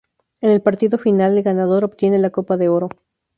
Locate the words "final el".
0.97-1.43